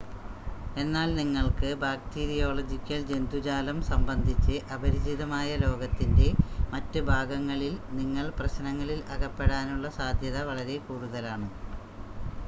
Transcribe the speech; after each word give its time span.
എന്നാൽ 0.75 1.09
നിങ്ങൾക്ക് 1.17 1.67
ബാക്ടീരിയോളജിക്കൽ 1.81 3.01
ജന്തുജാലം 3.09 3.77
സംബന്ധിച്ച് 3.89 4.55
അപരിചിതമായ 4.73 5.49
ലോകത്തിൻ്റെ 5.63 6.27
മറ്റ് 6.71 7.01
ഭാഗങ്ങളിൽ 7.11 7.71
നിങ്ങൾ 7.93 8.27
പ്രശ്‌നങ്ങളിൽ 8.39 8.99
അകപ്പെടാനുള്ള 9.15 9.89
സാധ്യത 9.99 10.39
വളരെ 10.49 10.77
കൂടുതലാണ് 10.87 11.49